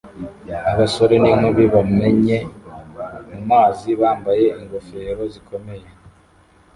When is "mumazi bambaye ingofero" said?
3.31-5.23